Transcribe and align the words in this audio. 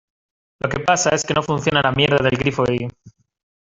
lo 0.61 0.67
que 0.67 0.79
pasa 0.79 1.11
es 1.11 1.23
que 1.23 1.35
no 1.35 1.43
funciona 1.43 1.83
la 1.83 1.91
mierda 1.91 2.17
del 2.27 2.35
grifo 2.35 2.63
y... 2.67 2.87